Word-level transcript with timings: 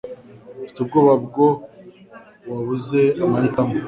Mfite 0.61 0.77
ubwoba 0.81 1.13
ko 1.35 1.45
wabuze 2.49 2.99
amahitamo. 3.23 3.73